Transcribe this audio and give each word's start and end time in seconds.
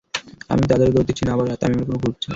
আমি 0.53 0.63
তাদেরও 0.71 0.93
দোষ 0.95 1.03
দিচ্ছি 1.09 1.23
না, 1.25 1.31
আবার 1.35 1.45
তামিমেরও 1.61 1.87
কোনো 1.89 1.97
ভুল 2.01 2.01
খুঁজে 2.13 2.17
পাইনি। 2.25 2.29